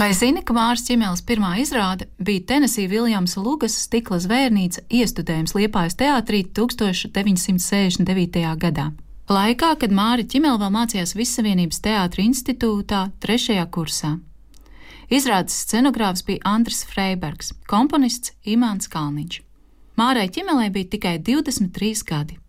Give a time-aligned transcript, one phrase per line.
[0.00, 5.98] Vai zini, ka Mārs Čimēls pirmā izrāde bija Tennessee Viljamsa Lugas stikla zvērnīca iestudējums Liepājas
[6.00, 8.46] teātrī 1969.
[8.62, 8.86] gadā?
[9.28, 14.16] Laikā, kad Māri Čimēl vēl mācījās Vissavienības teātra institūtā trešajā kursā.
[15.12, 19.42] Izrādes scenogrāfs bija Andris Freibergs, komponists Imants Kalniņš.
[20.00, 22.40] Mārai Čimelē bija tikai 23 gadi.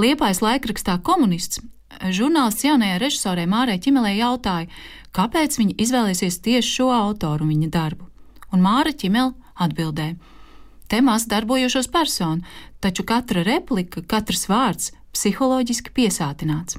[0.00, 1.60] Liepais laikrakstā komunists
[2.02, 4.68] žurnālists jaunajai režisorei Mārai Čimelē jautāja,
[5.16, 8.08] kāpēc viņa izvēlēsies tieši šo autoru un viņa darbu.
[8.52, 10.16] Un Māra Čimele atbildēja:
[10.88, 12.44] Te maz darbojošos personu,
[12.80, 16.78] taču katra replika, katrs vārds psiholoģiski piesātināts.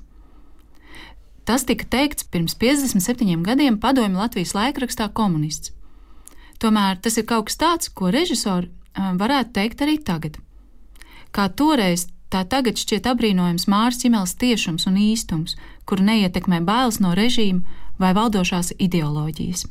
[1.45, 5.73] Tas tika teikts pirms 57 gadiem padomju Latvijas laikrakstā komunists.
[6.61, 10.37] Tomēr tas ir kaut kas tāds, ko režisori varētu teikt arī tagad.
[11.31, 15.57] Kā toreiz, tā tagad šķiet apbrīnojams Mārs Čimels tiešums un īstums,
[15.89, 17.65] kuru neietekmē bailes no režīma
[17.99, 19.65] vai valdošās ideoloģijas.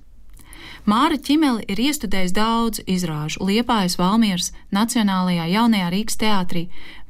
[0.88, 6.62] Māra Čimeli ir iestudējis daudz izrāžu Liepājas Valmieras Nacionālajā jaunajā Rīgas teātrī,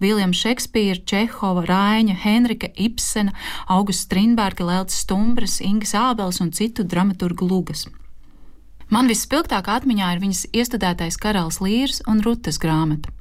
[0.02, 3.34] Viljams Šekspīra, Čehova, Raiņa, Henrika Ibsena,
[3.68, 7.86] Augusts Strindberga, Lelts Stumbras, Ingas Ābels un citu dramaturgu lugas.
[8.90, 13.12] Man vispilgtākā atmiņā ir viņas iestudētais karalis Līrs un Rutas grāmata.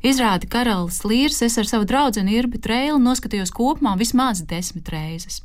[0.00, 5.42] Izrādi karalis Līrs es ar savu draugu Irbi Trēlu noskatījos kopumā vismaz desmit reizes.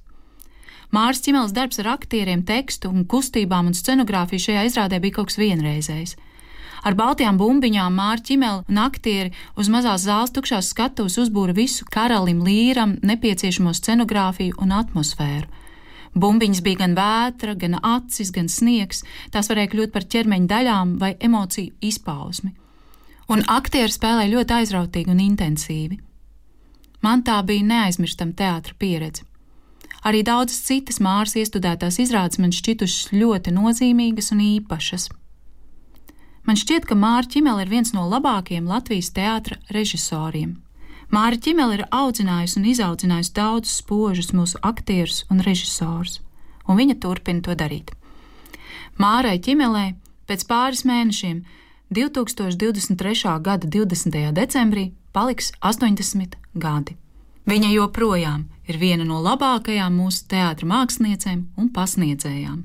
[0.95, 5.41] Mārs Čimels darbs ar aktieriem, tekstu un kustībām un scenogrāfiju šajā izrādē bija kaut kas
[5.41, 6.15] vienreizējs.
[6.87, 12.43] Ar baltajām bumbiņām Mārķa Čimela un aktieri uz mazās zāles tukšās skatuves uzbūra visu karalim
[12.45, 15.49] līram nepieciešamo scenogrāfiju un atmosfēru.
[16.15, 19.03] Bumbiņas bija gan vētra, gan acis, gan sniegs,
[19.35, 22.55] tās varēja kļūt par ķermeņa daļām vai emociju izpausmi.
[23.31, 25.97] Un aktieri spēlēja ļoti aizrautīgi un intensīvi.
[27.05, 29.25] Man tā bija neaizmirstama teātra pieredze.
[30.05, 35.07] Arī daudzas citas māras iestudētās izrādes man šķitušas ļoti nozīmīgas un īpašas.
[36.45, 40.59] Man šķiet, ka Mārta Čimela ir viens no labākajiem Latvijas teātra režisoriem.
[41.09, 46.19] Māra Čimela ir audzinājusi un izaudzinājusi daudzus spožus mūsu aktierus un režisorus,
[46.69, 47.89] un viņa turpina to darīt.
[49.01, 49.95] Mārai Čimelē
[50.29, 51.41] pēc pāris mēnešiem,
[51.95, 53.39] 2023.
[53.39, 54.31] gada 20.
[54.35, 56.97] decembrī, paliks 80 gadi.
[57.47, 62.63] Viņa joprojām ir viena no labākajām mūsu teātra māksliniecēm un pasniedzējām.